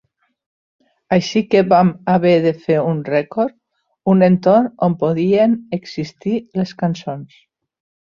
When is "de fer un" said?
2.47-3.05